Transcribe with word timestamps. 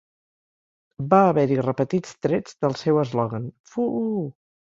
Va 1.11 1.19
haver-hi 1.25 1.57
repetits 1.59 2.15
trets 2.29 2.57
del 2.67 2.79
seu 2.81 2.99
eslògan: 3.03 3.47
Fuuuu! 3.75 4.27